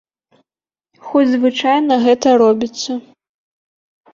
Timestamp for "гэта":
2.07-2.27